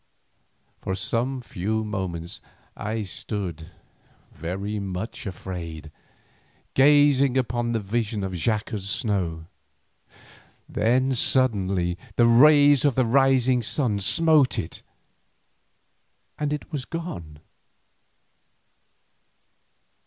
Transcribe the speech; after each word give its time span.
For 0.81 0.95
some 0.95 1.41
few 1.41 1.83
moments 1.83 2.41
I 2.75 3.03
stood 3.03 3.69
very 4.31 4.79
much 4.79 5.27
afraid, 5.27 5.91
gazing 6.73 7.37
upon 7.37 7.73
the 7.73 7.79
vision 7.79 8.23
on 8.23 8.31
Xaca's 8.31 8.89
snow, 8.89 9.45
then 10.67 11.13
suddenly 11.13 11.99
the 12.15 12.25
rays 12.25 12.83
of 12.83 12.95
the 12.95 13.05
rising 13.05 13.61
sun 13.61 13.99
smote 13.99 14.57
it 14.57 14.81
and 16.39 16.51
it 16.51 16.71
was 16.71 16.83
gone. 16.85 17.39